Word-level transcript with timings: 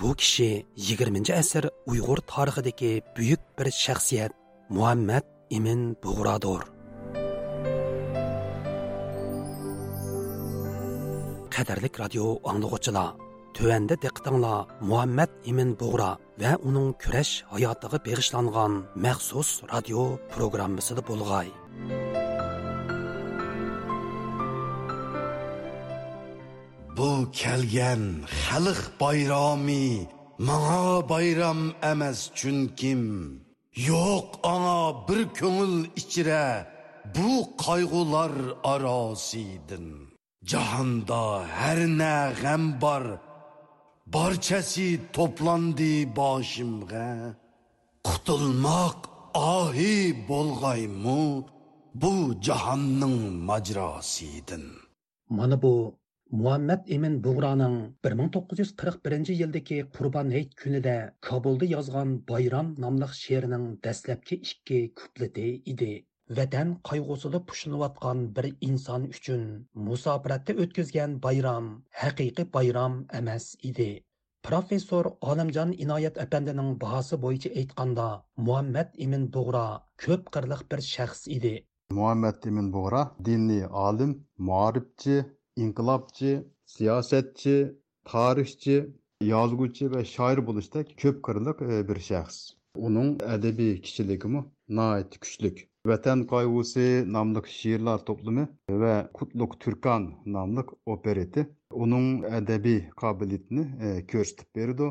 Bu 0.00 0.14
kishi 0.14 0.66
20 0.76 1.32
asr 1.40 1.68
Uyg'ur 1.86 2.20
tarixidagi 2.32 2.92
buyuk 3.16 3.42
bir 3.58 3.70
shaxsiyat 3.84 4.32
Muhammad 4.70 5.24
Imin 5.50 5.94
Bug'rodir. 6.02 6.62
Qadarlik 11.54 11.94
radio 12.02 12.24
anglag'uchilar 12.50 13.14
Төвәндә 13.56 13.96
диqqәтеңләр 14.02 14.82
Muhammad 14.84 15.30
Имин 15.48 15.70
Бугра 15.80 16.10
ва 16.42 16.50
уның 16.68 16.90
көрәш 17.00 17.30
хаятыга 17.48 18.02
бегышланган 18.04 18.82
махсус 19.04 19.62
радио 19.72 20.04
программасында 20.34 21.06
булгай. 21.08 21.48
Bu 27.01 27.13
kelgan 27.41 28.03
xalq 28.41 28.81
bayromi 29.01 29.87
manga 30.47 30.85
bayram 31.11 31.61
emas 31.91 32.19
chunkim 32.39 33.03
yo'q 33.89 34.27
ana 34.53 34.79
bir 35.07 35.21
ko'ngil 35.39 35.75
ichra 36.01 36.45
bu 37.15 37.31
qayg'ular 37.65 38.33
arosidin 38.73 39.87
jahonda 40.51 41.23
har 41.57 41.79
na 41.99 42.15
g'am 42.41 42.63
bor 42.83 43.05
barchasi 44.13 44.89
to'plandi 45.15 45.95
boshimga. 46.17 47.09
Qutulmoq 48.07 48.99
ohi 49.55 49.95
bo'lg'aymu 50.29 51.21
bu 52.01 52.13
jahonning 52.47 53.19
majrosidin 53.49 54.65
mana 55.37 55.57
bu 55.63 55.73
muhammad 56.31 56.83
emin 56.95 57.15
bug'roning 57.23 57.73
1941 58.07 59.31
yildagi 59.39 59.77
qurbon 59.95 60.29
hayit 60.35 60.53
kunida 60.61 60.93
kobulda 61.27 61.67
yozgan 61.71 62.13
bayram 62.29 62.69
nomli 62.83 63.09
she'rining 63.21 63.65
dastlabki 63.87 64.37
ikki 64.49 64.79
kupleti 65.01 65.47
edi. 65.73 65.89
Vatan 66.37 66.69
qayg'usida 66.89 67.41
pushlanayotgan 67.49 68.21
bir 68.37 68.47
inson 68.67 69.09
uchun 69.15 69.43
musofiratda 69.87 70.55
o'tkazgan 70.65 71.17
bayram 71.25 71.67
haqiqiy 72.03 72.47
bayram 72.55 72.95
emas 73.19 73.49
edi. 73.71 73.89
Professor 74.49 75.11
olimjon 75.33 75.75
inoyat 75.85 76.21
apandining 76.25 76.71
bahosi 76.85 77.21
bo'yicha 77.25 77.53
aytganda 77.63 78.07
muhammad 78.45 78.95
ibn 79.07 79.27
bug'ro 79.35 79.67
ko'p 80.05 80.31
qirliq 80.37 80.63
bir 80.71 80.81
shaxs 80.93 81.27
edi. 81.37 81.53
Muhammad 81.99 82.49
ibn 82.53 82.71
bug'ro 82.77 83.03
diniy 83.29 83.63
olim 83.85 84.11
muaribchi 84.49 85.19
inqilobchi 85.65 86.31
siyosatchi 86.75 87.55
tarixchi 88.11 88.77
yozuvchi 89.33 89.91
va 89.95 90.05
shoir 90.13 90.39
bo'lishdek 90.51 90.95
ko'p 91.01 91.17
qirliq 91.27 91.65
e, 91.71 91.81
bir 91.89 91.99
shaxs 92.09 92.39
uning 92.87 93.11
adabiy 93.35 93.73
kishiligimi 93.87 94.45
nihoyat 94.79 95.19
kuchlik 95.25 95.67
Vatan 95.89 96.19
qayg'usi 96.31 96.83
nomli 97.13 97.41
she'rlar 97.51 98.01
to'plami 98.07 98.43
va 98.81 98.91
Qutlug' 99.19 99.55
Turkan 99.63 100.03
nomli 100.35 100.63
opereti 100.95 101.45
uning 101.85 102.09
adabiy 102.39 102.81
qobiliyatini 103.01 103.63
e, 103.87 103.89
ko'rsatib 104.11 104.59
berdi. 104.59 104.89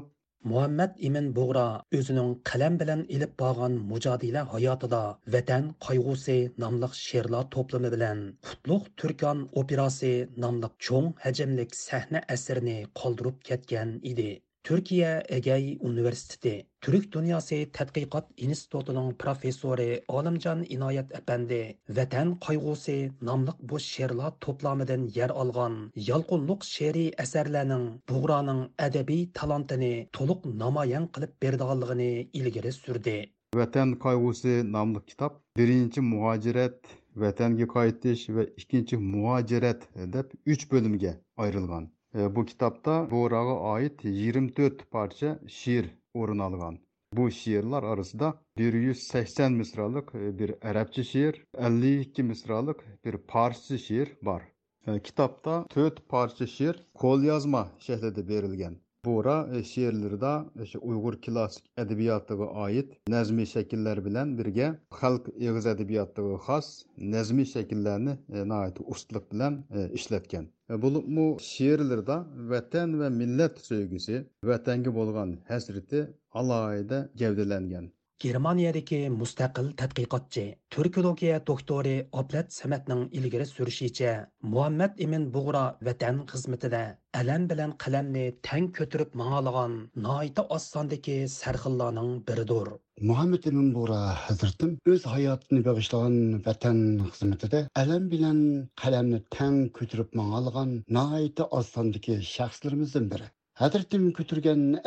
Muhammad 0.49 0.93
ibn 1.07 1.27
bug'ro 1.37 1.63
o'zining 1.97 2.29
qalam 2.51 2.77
bilan 2.83 3.01
ilib 3.17 3.33
borgan 3.43 3.75
mujodila 3.91 4.45
hayotida 4.53 5.01
Vatan 5.35 5.67
qayg'usi 5.87 6.37
nomli 6.65 6.89
she'rlar 7.01 7.45
to'plami 7.57 7.91
bilan 7.95 8.23
Qutlug' 8.49 8.89
turkon 9.03 9.43
operasi 9.63 10.13
nomli 10.45 10.71
cho'ng 10.87 11.11
hajmlik 11.25 11.77
sahna 11.81 12.23
asrini 12.37 12.79
qoldirib 13.03 13.43
ketgan 13.51 13.93
edi. 14.13 14.31
Türkiye 14.65 15.23
Egey 15.29 15.79
Üniversitesi 15.83 16.67
Türk 16.81 17.13
Dünyası 17.13 17.55
Tədqiqat 17.55 18.27
İnstitutunun 18.37 19.15
professori 19.15 20.03
Olimcan 20.09 20.63
İnayət 20.65 21.15
efendi 21.19 21.79
Vatan 21.89 22.35
qaygusi 22.47 22.97
nomli 23.23 23.55
bu 23.61 23.79
she'rlar 23.79 24.33
to'plamidan 24.47 25.09
yer 25.17 25.31
olgan 25.31 25.77
yalqınlıq 26.09 26.65
she'riy 26.73 27.11
əsərlərinin 27.25 27.87
Buğranın 28.09 28.63
adabiy 28.79 29.23
talantını 29.41 29.93
to'liq 30.13 30.49
namayan 30.65 31.07
qilib 31.07 31.33
berdiğanlığını 31.43 32.11
ilgiri 32.33 32.73
sürdü. 32.73 33.17
vatan 33.55 33.95
qayg'usi 34.05 34.73
nomli 34.73 35.01
kitob 35.07 35.33
birinci 35.57 36.01
muhaciret 36.01 36.79
vatanga 37.17 37.67
qaytish 37.77 38.29
va 38.35 38.43
ikkinchi 38.61 38.97
muhojirat 38.97 39.89
deb 40.15 40.29
uch 40.53 40.65
bo'limga 40.73 41.13
ayrilgan 41.37 41.85
Bu 42.15 42.45
kitapta 42.47 43.11
Buğra'ya 43.11 43.61
ait 43.61 44.05
24 44.05 44.91
parça 44.91 45.39
şiir 45.47 45.91
orun 46.15 46.39
algan. 46.39 46.79
Bu 47.13 47.31
şiirler 47.31 47.83
arasında 47.83 48.35
180 48.57 49.53
e, 49.53 49.55
misralık 49.55 50.15
bir 50.15 50.55
Arapça 50.63 51.05
şiir, 51.05 51.45
52 51.59 52.23
misralık 52.23 53.05
bir 53.05 53.17
Parsça 53.17 53.79
şiir 53.79 54.17
var. 54.23 54.43
kitobda 54.85 55.03
kitapta 55.03 55.65
4 55.77 56.09
parça 56.09 56.47
şiir 56.47 56.87
kol 56.95 57.23
yazma 57.23 57.69
şeklinde 57.79 58.29
verilgen. 58.29 58.77
Bura 59.05 59.63
she'rlarida 59.65 60.47
e, 60.59 60.63
o'sha 60.63 60.79
e, 60.79 60.83
Uyg'ur 60.83 61.21
klassik 61.23 61.65
adabiyotiga 61.77 62.47
oid 62.65 62.89
nazmiy 63.09 63.47
shakllar 63.47 64.05
bilan 64.05 64.39
birga 64.39 64.69
xalq 65.01 65.29
eg'iz 65.49 65.67
adabiyotiga 65.75 66.37
xos 66.47 66.69
nazmiy 66.99 67.47
shakllarni 67.55 68.19
nihoyat 68.29 68.81
ustalik 68.87 69.33
bilan 69.33 69.65
ishlatgan. 69.99 70.47
E, 70.71 70.83
Bulupmu 70.83 71.27
she'rlarda 71.53 72.17
vatan 72.51 72.91
va 73.01 73.09
millat 73.21 73.55
sevgisi, 73.69 74.17
vatanga 74.51 74.91
bo'lgan 74.99 75.31
həsriti 75.51 76.01
alohida 76.41 76.99
gevdelengen. 77.23 77.87
Germaniyadagi 78.21 78.99
mustaqil 79.11 79.69
tadqiqotchi, 79.81 80.43
turkologiya 80.75 81.37
doktori 81.51 81.95
Oblat 82.23 82.53
Samatning 82.53 83.07
ilgari 83.19 83.47
surishicha, 83.51 84.11
Muhammad 84.43 85.01
Emin 85.07 85.25
bug'ro 85.37 85.63
vatan 85.89 86.19
xizmatida 86.33 86.83
alam 87.21 87.47
bilan 87.53 87.73
qalamni 87.85 88.27
tang 88.49 88.69
ko'tirib 88.81 89.17
mangalagan 89.23 89.79
noita 90.09 90.45
osondagi 90.59 91.17
sarxillarning 91.39 92.13
biridir. 92.29 92.69
muhammad 93.11 93.43
Emin 93.51 93.73
bug'ro 93.79 94.03
hazratim 94.27 94.77
o'z 94.93 95.09
hayotini 95.15 95.65
bag'ishlagan 95.71 96.17
vatan 96.51 96.79
xizmatida 97.15 97.67
alam 97.83 98.13
bilan 98.13 98.39
qalamni 98.83 99.25
tang 99.37 99.59
ko'tirib 99.81 100.17
mangalagan 100.21 100.71
noita 100.99 101.45
osondagi 101.61 102.21
shaxslarimizdan 102.37 103.13
biri. 103.15 103.35
Hazreti 103.61 103.99
Ümit 104.01 104.21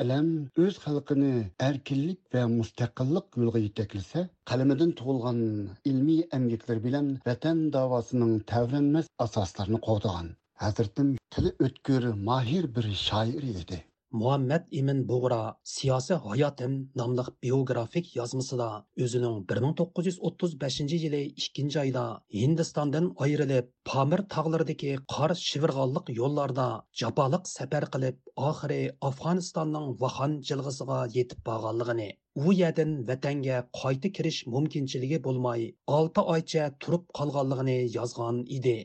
әлем 0.02 0.30
үз 0.62 0.78
халкыны 0.84 1.28
әркелік 1.66 2.32
ва 2.36 2.46
мустақиллик 2.54 3.38
юлга 3.38 3.62
җитәкләсә, 3.66 4.24
қалымыдың 4.50 4.96
тұғылған 5.02 5.44
илми 5.92 6.16
әмгекләр 6.40 6.82
белән 6.88 7.12
ватан 7.28 7.62
давасының 7.76 8.32
тәвренмәс 8.50 9.14
асасларын 9.28 9.78
кудырган. 9.90 10.34
Hazretim 10.66 11.14
тілі 11.36 11.54
өткөрі 11.68 12.16
мағир 12.32 12.66
бір 12.80 12.90
шайыр 13.06 13.46
еді. 13.52 13.84
Muhammad 14.22 14.64
imin 14.80 15.00
bug'ra 15.12 15.42
siyosiy 15.74 16.18
hayotim 16.26 16.74
nomli 17.02 17.26
biografik 17.46 18.10
yozmasida 18.20 18.70
o'zining 19.06 19.38
1935 19.54 20.98
yili 21.06 21.22
2 21.48 21.80
oyda 21.84 22.06
hindistondan 22.40 23.12
ayrilib 23.28 23.72
pamir 23.92 24.26
tog'laridagi 24.36 24.92
qor 25.16 25.36
shivirg'onliq 25.46 26.12
yo'llarda 26.20 26.68
jafoliq 27.04 27.54
safar 27.56 27.86
qilib 27.96 28.20
oxiri 28.50 28.82
afg'onistonning 29.12 29.88
vahan 30.06 30.42
jilg'isiga 30.52 31.00
yetib 31.18 31.40
borganligini 31.52 32.10
u 32.36 32.54
yerdan 32.60 32.94
vatanga 33.08 33.58
qayta 33.80 34.10
kirish 34.18 34.38
mumkinchiligi 34.54 35.18
bo'lmay 35.26 35.66
olti 35.98 36.22
oycha 36.36 36.64
turib 36.86 37.04
qolganligini 37.20 37.76
yozgan 37.98 38.40
edi. 38.58 38.78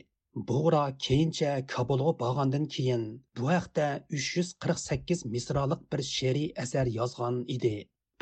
Бұғыра 0.47 0.81
кейінче 1.03 1.47
Кабулға 1.71 2.11
бағандан 2.19 2.65
кейін 2.73 3.01
bu 3.37 3.47
haqda 3.51 3.87
348 4.17 5.23
misroliq 5.33 5.81
bir 5.93 6.03
she'riy 6.09 6.51
asar 6.63 6.91
yozgan 6.97 7.41
edi. 7.55 7.71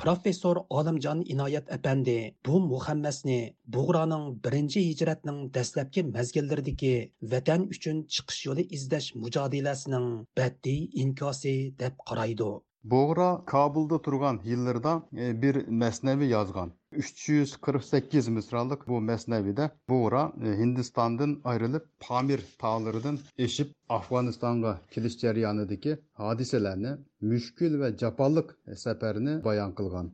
Professor 0.04 0.62
Olimjon 0.80 1.22
Inoyat 1.34 1.69
apandi 1.75 2.16
bu 2.50 2.60
muhammasni 2.64 3.38
Bug'roning 3.75 4.25
birinchi 4.48 4.84
hijratning 4.88 5.40
dastlabki 5.60 6.06
mazgillaridagi 6.10 6.94
vatan 7.36 7.68
uchun 7.75 8.04
chiqish 8.18 8.42
yo'li 8.48 8.66
izlash 8.80 9.14
mujodilasining 9.25 10.10
baddiy 10.42 10.81
inkosi 11.06 11.56
deb 11.84 12.02
qaraydi. 12.10 12.52
Boğra 12.92 13.45
Kabulda 13.45 14.01
turgan 14.01 14.39
yıllarda 14.44 14.92
e, 15.24 15.42
bir 15.42 15.56
məsnəvi 15.80 16.28
yazgan. 16.28 16.69
348 16.92 18.30
misralıq 18.36 18.86
bu 18.92 19.00
məsnəvidə 19.07 19.66
Boğra 19.89 20.22
e, 20.44 20.54
Hindistandan 20.60 21.34
ayrılıb 21.44 21.89
Pamir 22.06 22.45
tağlarından 22.60 23.19
eşib 23.48 23.74
Afganistanğa 23.98 24.74
kiliş 24.92 25.18
cəryanıdakı 25.24 25.98
hadisələrini 26.22 26.94
müşkül 27.34 27.75
və 27.84 27.92
capallıq 28.04 28.56
səfərini 28.86 29.36
bayan 29.50 29.75
qılğan. 29.81 30.13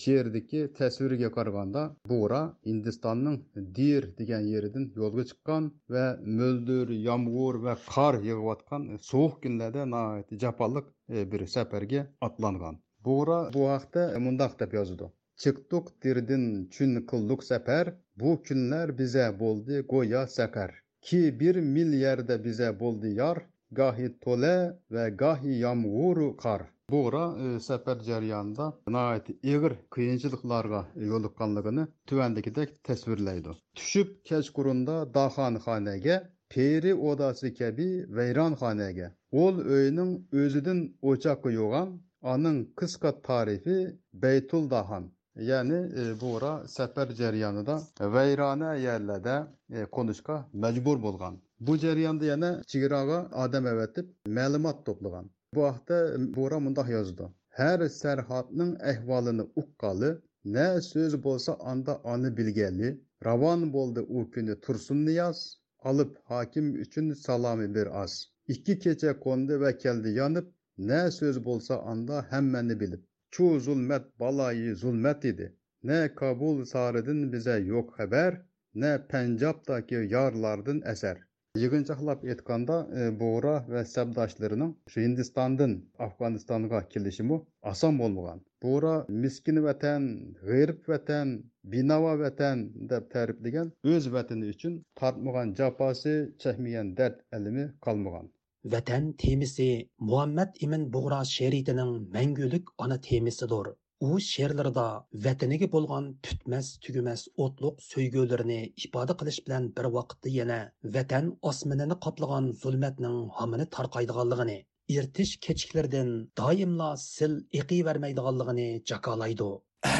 She'rdagi 0.00 0.60
tasviriga 0.78 1.30
qaraganda 1.36 1.82
bo'ra 2.12 2.40
hindistonning 2.70 3.38
dir 3.78 4.06
degan 4.20 4.44
yeridan 4.52 4.84
yo'lga 5.00 5.24
chiqqan 5.30 5.64
va 5.94 6.04
mo'ldir 6.40 6.92
yomg'ir 7.08 7.58
va 7.64 7.74
qor 7.94 8.20
yog'ayotgan 8.30 8.82
sovuq 9.10 9.34
kunlarda 9.44 10.04
japoliq 10.44 10.86
bir 11.32 11.46
safarga 11.56 12.02
otlangan 12.28 12.80
bo'ra 13.08 13.40
bu 13.56 13.64
haqda 13.72 14.04
mundoq 14.26 14.52
deb 14.62 14.76
yozadi 14.78 15.10
chiqdiq 15.42 15.90
dirdan 16.04 16.44
chun 16.74 16.92
qildik 17.10 17.40
safar 17.50 17.86
bu 18.20 18.30
kunlar 18.46 18.88
biza 19.00 19.26
bo'ldi 19.42 19.82
go'yo 19.94 20.22
safar 20.38 20.70
ki 21.06 21.20
bir 21.40 21.56
mil 21.74 21.90
yerda 22.04 22.36
biza 22.46 22.68
bo'ldi 22.82 23.10
yor 23.22 23.38
gohi 23.80 24.08
to'la 24.24 24.56
va 24.94 25.04
gohi 25.22 25.52
yomg'ir 25.64 26.18
qor 26.44 26.62
Buğra 26.90 27.36
e, 27.44 27.60
safar 27.60 27.98
jarayonida 28.08 28.66
nihoyat 28.94 29.28
ig'ir 29.52 29.72
qiyinchiliklarga 29.94 30.80
yo'liqqanligini 31.10 31.84
tuvandagidek 32.10 32.74
tasvirlaydi 32.88 33.52
tushib 33.78 34.08
kechqurunda 34.30 34.96
daxonxonaga 35.14 36.16
peri 36.54 36.92
odasi 37.10 37.48
kabi 37.60 37.88
vayronxonaga 38.18 39.08
o'l 39.42 39.56
uyning 39.76 40.10
o'zidan 40.42 40.80
o'choq 41.12 41.48
yo'g'an 41.58 41.88
aning 42.34 42.58
qisqa 42.80 43.10
tarifi 43.28 43.78
baytul 44.24 44.64
dahan 44.74 45.04
ya'ni 45.50 45.80
e, 46.00 46.02
buğra 46.20 46.52
safar 46.76 47.08
jarayonida 47.20 47.76
vayrona 48.16 48.70
yerlarda 48.86 49.36
e, 49.76 49.80
qo'nishga 49.96 50.36
majbur 50.64 50.96
bo'lgan 51.06 51.34
bu 51.66 51.72
jarayonda 51.84 52.24
yana 52.32 52.50
chegaraga 52.74 53.18
odam 53.44 53.64
avatib 53.72 54.06
ma'lumot 54.38 54.78
to'plagan 54.90 55.26
Bu 55.54 55.64
haqda 55.64 55.96
Bora 56.36 56.58
mundaq 56.66 56.88
yozdi. 56.92 57.26
Hər 57.58 57.82
sərhatning 57.96 58.70
əhvalını 58.92 59.44
uqqalı, 59.62 60.08
nə 60.56 60.64
söz 60.86 61.12
bolsa 61.26 61.54
anda 61.72 61.94
anı 62.12 62.30
bilgəli, 62.38 62.88
ravan 63.26 63.66
boldu 63.76 64.02
u 64.08 64.24
günü 64.36 64.56
Tursun 64.60 65.04
Niyaz, 65.06 65.42
alıp 65.90 66.16
hakim 66.24 66.74
üçün 66.86 67.12
salami 67.12 67.74
bir 67.74 68.02
az. 68.02 68.16
İki 68.48 68.78
keçe 68.78 69.12
kondu 69.20 69.60
ve 69.60 69.78
keldi 69.78 70.08
yanıp, 70.08 70.52
ne 70.78 71.10
söz 71.10 71.44
bolsa 71.44 71.78
anda 71.78 72.26
hemmeni 72.30 72.80
bilip. 72.80 73.04
Çu 73.30 73.60
zulmet 73.60 74.20
balayı 74.20 74.76
zulmet 74.76 75.24
idi. 75.24 75.56
Ne 75.82 76.14
Kabul 76.14 76.64
sarıdın 76.64 77.32
bize 77.32 77.58
yok 77.58 77.98
haber, 77.98 78.42
ne 78.74 79.06
Pencap'taki 79.08 79.94
yarlardın 79.94 80.82
eser. 80.82 81.18
Yig'inchoqlab 81.62 82.22
aytganda 82.32 82.76
e, 83.00 83.02
bo'g'ra 83.18 83.54
va 83.72 83.82
sabdoshlarining 83.90 84.70
shu 84.92 85.02
hindistondan 85.04 85.74
afg'onistonga 86.06 86.80
kelishimi 86.94 87.36
oson 87.72 88.00
bo'lmagan 88.00 88.40
bo'g'ra 88.66 88.94
miskin 89.24 89.60
vatan 89.66 90.08
g'erib 90.48 90.80
vatan 90.92 91.34
binavo 91.74 92.14
vatan 92.24 92.64
deb 92.94 93.06
ta'riflagan 93.14 93.70
o'z 93.92 94.10
vatani 94.16 94.50
uchun 94.54 94.74
tortmagan 95.02 95.54
jafosi 95.60 96.16
chekmagan 96.46 96.90
dard 97.02 97.22
alimi 97.38 97.68
qolmagan 97.88 98.26
vatan 98.74 99.08
temisi 99.26 99.70
muhammad 100.10 100.60
imin 100.66 100.90
bug'ra 100.98 101.20
sheritining 101.36 101.94
mangulik 102.18 102.64
ona 102.86 102.98
temisidir 103.10 103.66
u 104.06 104.08
she'rlarida 104.30 104.86
vataniga 105.26 105.68
bo'lgan 105.74 106.04
tutmas 106.26 106.66
tugumas 106.84 107.22
o'tliq 107.44 107.76
so'ygularini 107.90 108.60
ifoda 108.86 109.14
qilish 109.20 109.40
bilan 109.46 109.64
bir 109.76 109.86
vaqtda 109.96 110.28
yana 110.38 110.60
vatan 110.96 111.26
osminini 111.50 111.96
qoplagan 112.06 112.46
zulmatning 112.62 113.18
homini 113.38 113.66
tarqaydiganligini 113.76 114.58
ertish 114.98 115.32
kechiklardan 115.46 116.10
doimlo 116.40 116.90
sil 117.14 117.32
eqiyvermaydiganligini 117.60 118.68
jakolaydi 118.90 119.50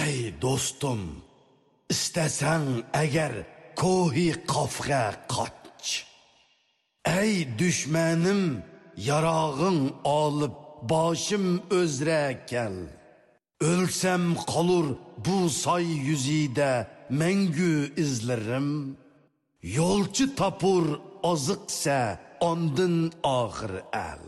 ey 0.01 0.19
do'stim 0.45 1.01
istasang 1.95 2.67
agar 3.03 3.33
ko'hi 3.83 4.29
qofga 4.53 5.05
qoch. 5.35 5.89
Ey 7.21 7.33
dushmanim 7.61 8.43
yarog'ing 9.09 9.81
olib 10.23 10.55
boshim 10.91 11.47
o'zra 11.81 12.25
kel. 12.51 12.77
Ölsem 13.65 14.35
kalır 14.35 14.87
bu 15.27 15.51
say 15.51 15.85
yüzide 15.85 16.89
mengü 17.11 17.95
izlerim. 17.97 18.97
Yolcu 19.63 20.35
tapur 20.35 21.01
azıksa 21.23 22.21
andın 22.41 23.13
ağır 23.23 23.71
el. 23.93 24.19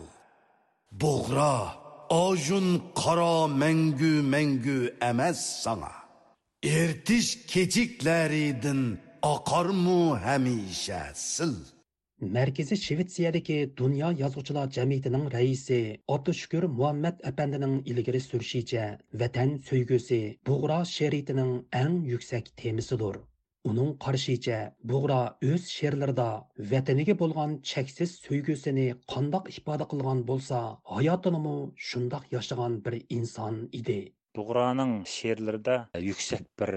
Boğra, 0.92 1.74
ajun 2.10 2.82
kara 3.04 3.46
mengü 3.46 4.22
mengü 4.22 4.96
emez 5.00 5.60
sana. 5.62 5.92
Ertiş 6.64 7.46
keçikleridin 7.46 9.00
akar 9.22 9.66
mı 9.66 10.20
hemişe 10.20 11.12
sil. 11.32 11.56
Мәркәзи 12.34 12.76
Швециядәге 12.80 13.56
Дөнья 13.78 14.06
язучылар 14.18 14.70
җәмгыятенең 14.76 15.24
рәисе 15.34 15.80
Абдушкур 16.14 16.64
Мухаммад 16.76 17.18
әпәндинең 17.30 17.74
илгәре 17.92 18.22
сүршичә 18.26 18.84
ватан 19.22 19.52
сөйгүсе 19.66 20.20
бугра 20.50 20.78
шәритенең 20.92 21.50
әң 21.82 21.98
yüksek 22.12 22.48
темисидер. 22.62 23.20
Уның 23.68 23.92
каршыча 24.06 24.62
бугра 24.92 25.20
үз 25.50 25.68
шерләрдә 25.74 26.28
ватаниге 26.72 27.18
булган 27.24 27.58
чексиз 27.74 28.16
сөйгүсене 28.24 28.88
кандак 29.14 29.52
ифада 29.52 29.84
кылган 29.92 30.24
булса, 30.24 30.62
хаятыны 30.94 31.56
шундак 31.76 32.32
яшаган 32.32 32.80
бер 32.80 33.02
инсан 33.10 33.66
иде. 33.72 34.00
Бұғыраның 34.37 34.91
шерлерді 35.13 35.77
yüksek 36.07 36.43
bir 36.59 36.71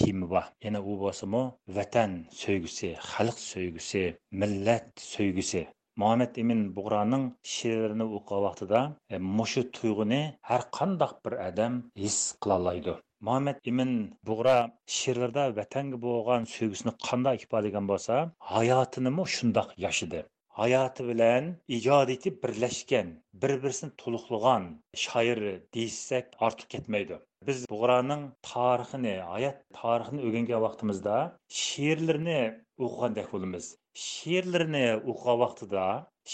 temi 0.00 0.28
бар. 0.32 0.50
Yana 0.64 0.82
u 0.84 0.98
болсымы 1.02 1.40
vatan 1.78 2.18
сөйгісі, 2.42 2.90
халық 3.10 3.38
сөйгісі, 3.44 4.04
millat 4.42 4.92
сөйгісі. 5.04 5.64
Muhammed 5.98 6.36
Emin 6.36 6.76
Buğra'nın 6.76 7.24
şiirlerini 7.42 8.04
okuğa 8.18 8.42
vaxtıda 8.42 8.80
e, 9.10 9.18
muşu 9.18 9.62
tuyg'uni 9.70 10.38
har 10.42 10.62
qandaq 10.78 11.12
bir 11.24 11.34
adam 11.48 11.82
his 11.96 12.18
qilalaydi. 12.42 12.94
Muhammed 13.26 13.58
Emin 13.70 13.90
Buğra 14.26 14.58
şiirlərdə 14.96 15.46
vətənə 15.56 15.98
bo'lgan 16.04 16.46
söygüsünü 16.56 16.92
qandaq 17.06 17.42
ifodalagan 17.46 17.88
bo'lsa, 17.90 18.14
hayotini 18.52 19.26
shundoq 19.34 19.72
yashidi. 19.84 20.20
hayoti 20.61 21.03
bilan 21.09 21.51
ijodiyati 21.77 22.31
birlashgan 22.43 23.07
bir 23.43 23.53
birisini 23.63 23.93
to'liqlagan 24.01 24.65
shoir 25.03 25.39
deyishsak 25.77 26.35
ortiq 26.47 26.67
ketmaydi 26.73 27.19
biz 27.47 27.63
bug'roning 27.71 28.25
tarixini 28.49 29.15
hayot 29.33 29.63
tarixini 29.79 30.25
o'rgangan 30.27 30.65
vaqtimizda 30.65 31.15
she'rlarini 31.61 32.41
o'qigandek 32.87 33.31
bo'lamiz 33.33 33.69
she'rlarini 34.07 34.85
o'qigan 35.13 35.39
vaqtida 35.43 35.85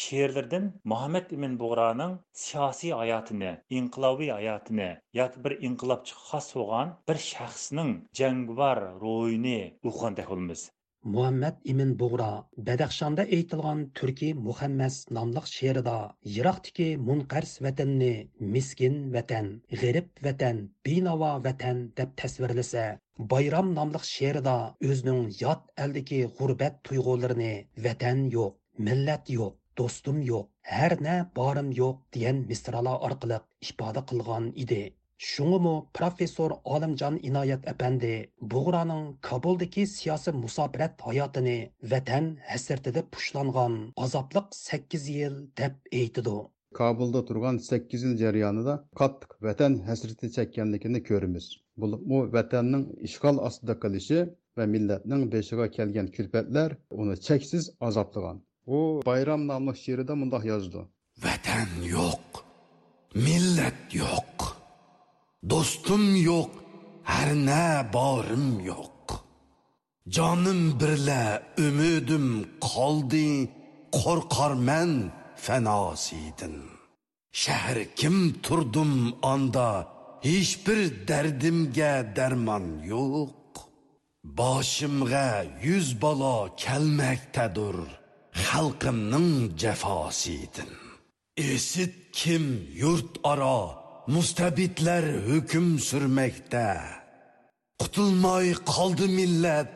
she'rlardan 0.02 0.66
muhammad 0.92 1.32
ibn 1.38 1.56
bug'roning 1.62 2.12
siyosiy 2.42 2.92
hayotini 3.02 3.52
inqilobiy 3.80 4.32
hayotini 4.36 4.90
yoki 5.20 5.44
bir 5.46 5.56
inqilobchi 5.70 6.20
xos 6.26 6.50
bo'lgan 6.58 6.92
bir 7.12 7.22
shaxsning 7.30 7.96
jangovar 8.20 8.84
ro'yini 9.06 9.60
o'qigandek 9.92 10.30
bo'lamiz 10.34 10.66
muhammad 11.04 11.56
imin 11.72 11.92
bug'ra 12.00 12.32
badaxshonda 12.68 13.24
aytilgan 13.36 13.84
turkiy 14.00 14.34
muhammas 14.48 14.96
nomliq 15.18 15.46
she'rida 15.56 15.98
yiroqdiki 16.36 16.88
munqars 17.10 17.52
vatanni 17.66 18.14
miskin 18.56 18.96
vatan 19.14 19.48
g'irib 19.82 20.10
vatan 20.26 20.58
binavo 20.86 21.32
vatan 21.48 21.78
deb 21.98 22.10
tasvirlasa 22.22 22.86
bayram 23.32 23.74
nomliq 23.80 24.04
she'rida 24.14 24.58
o'zining 24.90 25.24
yot 25.42 25.62
aldiki 25.84 26.20
g'urbat 26.38 26.84
tuyg'ularini 26.90 27.54
vatan 27.88 28.18
yo'q 28.36 28.54
millat 28.90 29.24
yo'q 29.38 29.54
do'stim 29.80 30.18
yo'q 30.32 30.46
har 30.76 30.94
na 31.08 31.16
borim 31.40 31.70
yo'q 31.82 31.98
degan 32.14 32.38
misralar 32.50 32.98
orqali 33.08 33.38
ifoda 33.70 34.02
qilgan 34.10 34.46
edi 34.64 34.84
Шуңымы 35.20 35.72
профессор 35.92 36.54
Олимжан 36.64 37.18
Иноят 37.28 37.66
әпәнди 37.68 38.12
Буғраның 38.52 39.02
Кабулдагы 39.28 39.84
сиясәт 39.94 40.38
мусафират 40.40 41.04
hayotini 41.04 41.56
ватан 41.94 42.30
хәсрәтендә 42.52 43.04
пушланган 43.16 43.76
азаплык 44.06 44.56
8 44.56 45.10
ел 45.16 45.36
дип 45.60 45.76
әйтиде. 45.92 46.38
Kabulda 46.80 47.26
turgan 47.28 47.60
8 47.66 48.06
yil 48.06 48.16
jarayonida 48.24 48.78
qattiq 49.02 49.36
vatan 49.50 49.76
hasrati 49.90 50.32
chekkanligini 50.38 51.04
ko'ramiz. 51.10 51.52
Bu 51.76 52.24
vatanning 52.38 52.88
ishg'ol 53.10 53.44
ostida 53.50 53.76
qilishi 53.84 54.24
va 54.58 54.72
millatning 54.76 55.28
beshiga 55.36 55.68
kelgan 55.78 56.08
kulfatlar 56.16 56.78
uni 57.02 57.20
cheksiz 57.28 57.72
azoblagan. 57.90 58.40
U 58.78 58.80
bayram 59.10 59.48
nomli 59.52 59.76
she'rida 59.84 60.16
mundoq 60.22 60.48
yozdi. 60.54 60.88
Vatan 61.28 61.70
yo'q, 61.96 62.46
millat 63.28 64.00
yo'q. 64.04 64.39
Do'stim 65.44 66.16
yo'q 66.30 66.52
har 67.04 67.30
na 67.48 67.66
borim 67.94 68.60
yo'q. 68.70 69.08
Jonim 70.16 70.62
birla 70.80 71.24
umidim 71.66 72.28
qoldi 72.68 73.30
qo'rqarman 73.98 74.92
fanosiydin. 75.44 76.56
Shahr 77.42 77.78
kim 78.00 78.18
turdim 78.46 78.94
onda 79.34 79.70
hech 80.28 80.54
bir 80.66 80.80
dardimga 81.08 81.94
darmon 82.18 82.66
yo'q. 82.94 83.54
Boshimga 84.40 85.30
yuz 85.68 85.88
balo 86.02 86.38
kelmakdadir 86.64 87.78
xalqimning 88.46 89.32
jafosiydin. 89.62 90.72
Esit 91.38 91.96
kim 92.20 92.46
yurt 92.82 93.14
aro 93.32 93.79
mustabidlar 94.16 95.06
hukm 95.28 95.68
surmakda. 95.90 96.70
Qutulmay 97.80 98.48
qoldi 98.72 99.08
millat. 99.18 99.70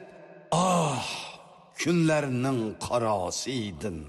Ah 0.51 1.05
kunlarning 1.79 2.61
qarosiydin. 2.85 3.99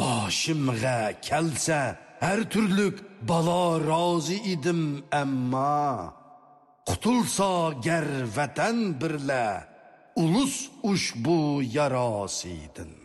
Boshimga 0.00 0.98
kelsa 1.26 1.80
har 2.24 2.40
turlik 2.52 2.96
balo 3.28 3.66
rozi 3.88 4.38
edim 4.52 4.82
ammo 5.22 5.84
qutulsa 6.88 7.52
gar 7.86 8.08
vatan 8.36 8.78
birla 9.00 9.46
ulus 10.22 10.56
ushbu 10.90 11.38
yarosiydin. 11.76 13.03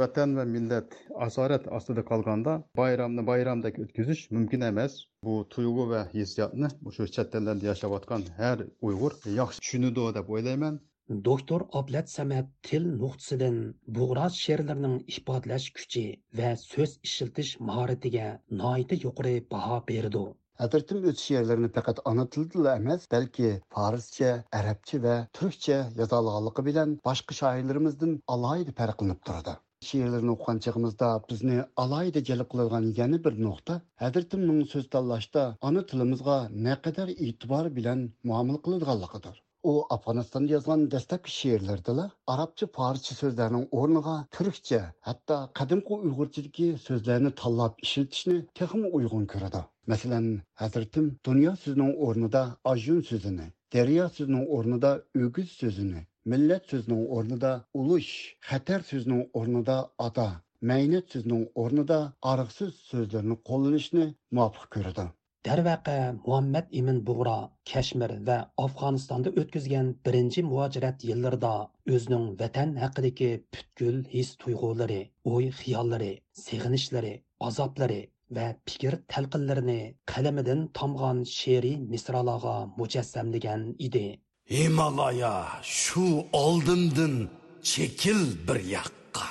Vatan 0.00 0.32
va 0.36 0.44
millat 0.52 0.94
asorat 1.24 1.66
ostida 1.76 2.02
qolganda 2.06 2.52
bayramni 2.78 3.22
bayramdek 3.26 3.76
o'tkazish 3.82 4.22
mumkin 4.36 4.64
emas. 4.68 4.94
Bu 5.26 5.34
tuyg'u 5.54 5.84
va 5.90 6.00
hissiyotni 6.14 6.70
shu 6.96 7.04
chet 7.16 7.36
ellarda 7.40 7.68
yashayotgan 7.68 8.24
har 8.38 8.64
uyg'ur 8.88 9.12
yaxshi 9.36 9.62
tushunadi 9.66 10.06
deb 10.16 10.32
o'ylayman. 10.36 10.80
Doktor 11.28 11.66
oblat 11.80 12.10
samat 12.14 12.48
til 12.68 12.88
nuqtasidan 13.02 13.60
bug'roz 13.98 14.38
she'rlarining 14.44 14.96
ifodalash 15.18 15.68
kuchi 15.76 16.04
va 16.40 16.50
so'z 16.62 16.96
ishiltish 17.08 17.52
mahoratiga 17.68 18.26
noita 18.62 18.98
yuqori 19.04 19.36
baho 19.54 19.78
berdi. 19.92 20.24
Әдіртім 20.64 21.06
өт 21.10 21.22
шиерлеріні 21.26 21.70
пәкәт 21.76 22.00
ана 22.10 22.24
тілділі 22.34 22.70
әмәс, 22.72 23.06
бәлки 23.14 23.52
фарисча, 23.76 24.32
әрәпче 24.58 25.00
вә 25.06 25.14
түркче 25.38 25.78
язалығалығы 26.02 26.66
білән 26.70 26.98
башқы 27.10 27.38
шайырларымыздың 27.42 28.18
алайды 28.36 28.76
пәрқылынып 28.82 29.22
тұрады. 29.28 29.56
She'rlarni 29.88 30.34
o'qigan 30.34 30.62
chog'imizda 30.66 31.08
bizni 31.30 31.56
alohida 31.84 32.24
jalb 32.30 32.50
qiladigan 32.52 32.90
yana 33.00 33.22
bir 33.28 33.40
nuqta 33.46 33.80
hadirtimning 34.04 34.60
so'z 34.74 34.86
tanlashda 34.96 35.46
ona 35.70 35.86
tilimizga 35.94 36.38
naqadar 36.68 37.16
e'tibor 37.16 37.72
bilan 37.80 38.06
muomala 38.32 38.62
qiladiganligidir 38.68 39.42
u 39.70 39.72
afg'onistonda 39.94 40.52
yozgan 40.54 40.80
dastlabki 40.94 41.30
she'rlardala 41.34 42.04
arabcha 42.32 42.66
farscha 42.78 43.14
so'zlarning 43.20 43.64
o'rniga 43.80 44.16
turkcha 44.36 44.80
hatto 45.08 45.38
qadimgi 45.60 45.98
uyg'urchadagi 46.06 46.68
so'zlarni 46.86 47.32
tanlab 47.42 47.84
ishlatishni 47.86 48.36
texmi 48.60 48.90
uyg'un 48.98 49.24
ko'radi 49.34 49.62
masalan 49.92 50.26
hazratim 50.62 51.06
dunyo 51.28 51.52
so'zining 51.62 51.92
o'rnida 52.08 52.42
ajun 52.72 53.00
so'zini 53.10 53.46
daryo 53.76 54.08
so'zining 54.16 54.44
o'rnida 54.58 54.90
o'giz 55.24 55.56
so'zini 55.62 56.02
millat 56.32 56.70
so'zining 56.72 57.02
o'rnida 57.16 57.52
ulush 57.80 58.12
xatar 58.50 58.84
so'zining 58.90 59.22
o'rnida 59.40 59.76
ata 60.06 60.28
maynat 60.70 61.12
so'zining 61.14 61.42
o'rnida 61.62 61.98
ariqsiz 62.30 62.70
so'zlarni 62.92 63.36
qo'llanishni 63.48 64.06
muvofiq 64.38 64.64
ko'rdi 64.76 65.04
darvaqa 65.48 65.96
muhammad 66.26 66.70
ibn 66.80 67.00
bug'ro 67.08 67.36
kashmir 67.72 68.14
va 68.28 68.38
afg'onistonda 68.64 69.34
o'tkazgan 69.42 69.90
birinchi 70.08 70.46
muojirat 70.52 71.04
yillarida 71.10 71.52
o'zining 71.96 72.26
vatan 72.42 72.74
haqidagi 72.84 73.30
butkul 73.56 74.00
his 74.14 74.32
tuyg'ulari 74.44 75.00
o'y 75.34 75.52
xiyollari 75.60 76.12
seg'inishlari 76.46 77.14
azoblari 77.50 78.00
va 78.36 78.46
fikr 78.70 78.94
talqinlarini 79.14 79.80
qalamidan 80.12 80.68
tomg'an 80.80 81.24
she'riy 81.38 81.76
misralarga 81.94 82.56
mujassamlagan 82.80 83.66
edi 83.88 84.06
Himalaya 84.50 85.46
şu 85.62 86.26
oldumdun 86.32 87.30
çekil 87.62 88.48
bir 88.48 88.64
yakka. 88.64 89.26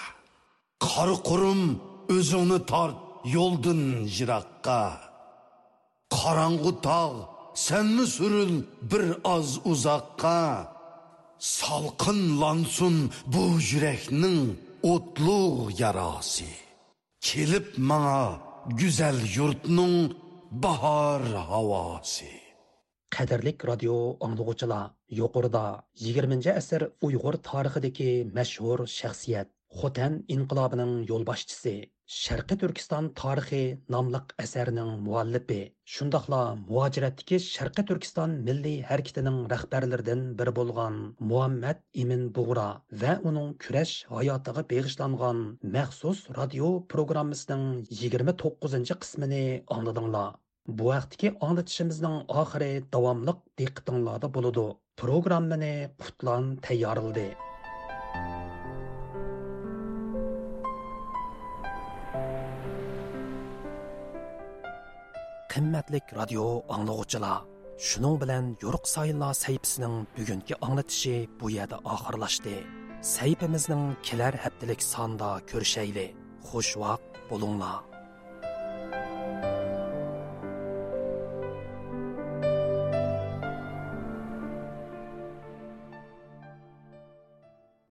Kar 0.80 1.24
kurum 1.24 1.82
özünü 2.10 2.66
tart 2.66 2.96
yoldun 3.26 4.06
jirakka. 4.06 5.02
Karangu 6.10 6.82
tağ 6.82 7.12
sen 7.54 7.86
mi 7.86 8.08
sürül 8.08 8.64
bir 8.82 9.14
az 9.24 9.60
uzakka. 9.66 10.74
Salkınlansın 11.40 13.12
bu 13.26 13.60
yüreknin 13.72 14.62
otlu 14.84 15.70
yarası. 15.78 16.44
Kelip 17.22 17.78
mana 17.78 18.40
güzel 18.68 19.36
yurtnun 19.36 20.18
bahar 20.52 21.24
havası. 21.24 22.26
Kadirlik 23.10 23.66
radyo 23.68 24.18
anlıgıçılar. 24.20 24.92
Yuqorida 25.22 25.66
20 26.06 26.54
asr 26.62 26.88
Uyg'ur 27.10 27.42
tarixidagi 27.50 28.12
mashhur 28.40 28.88
shaxsiyat 29.00 29.54
Xotan 29.82 30.16
inqilobining 30.34 30.92
yo'lboshchisi, 31.10 31.72
Sharqi 32.16 32.56
Turkiston 32.64 33.06
tarixi 33.20 33.62
nomliq 33.94 34.34
asarning 34.44 34.92
muallifi, 35.06 35.58
shundoqla 35.94 36.42
muajiratdagi 36.68 37.40
Sharqi 37.46 37.86
Turkiston 37.92 38.36
milliy 38.50 38.76
harakatining 38.90 39.40
rahbarlaridan 39.54 40.22
biri 40.42 40.54
bo'lgan 40.60 41.00
Muhammad 41.32 41.82
Imin 42.04 42.28
Bug'ra 42.38 42.68
va 43.06 43.16
uning 43.32 43.50
kurash 43.66 43.96
hayotiga 44.12 44.66
beg'ishlangan 44.76 45.42
maxsus 45.78 46.24
radio 46.40 46.70
programmasining 46.96 47.66
29 48.04 48.96
qismini 49.08 49.44
angladinglar. 49.80 50.30
Bu 50.68 50.86
vaqtdagi 50.88 51.30
anglitishimizning 51.46 52.14
oxiri 52.42 52.68
davomliq 52.96 53.40
diqqatinglarda 53.60 54.30
bo'ladi. 54.36 54.64
Programmani 55.02 55.90
Qutlan 56.02 56.46
tayyorladi. 56.68 57.26
Qimmatlik 65.52 66.16
radio 66.20 66.48
anglag'uchilar, 66.76 67.44
shuning 67.90 68.16
bilan 68.24 68.56
Yo'ruq 68.64 68.86
Sayillar 68.96 69.34
sayfisining 69.44 69.96
bugungi 70.18 70.56
anglatishi 70.66 71.18
bu 71.40 71.52
yerda 71.58 71.78
oxirlashdi. 71.96 72.58
Sayfimizning 73.16 73.98
kelar 74.08 74.34
haftalik 74.44 74.82
sonda 74.94 75.40
ko'rishayli. 75.52 76.08
Xush 76.48 76.78
vaqt 76.84 77.26
bo'linglar. 77.32 77.93